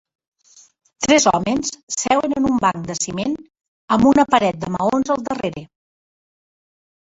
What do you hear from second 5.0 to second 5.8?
al darrere